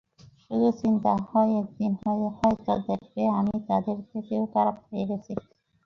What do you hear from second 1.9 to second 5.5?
হয়ত দেখব আমি তাদের থেকেও খারাপ হয়ে গেছি।